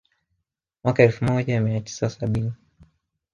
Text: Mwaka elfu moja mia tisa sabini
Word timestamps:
Mwaka 0.83 1.03
elfu 1.03 1.25
moja 1.25 1.61
mia 1.61 1.81
tisa 1.81 2.09
sabini 2.09 2.53